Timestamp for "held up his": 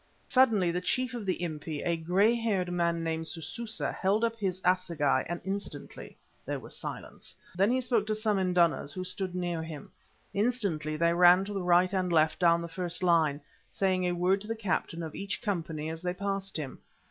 3.93-4.59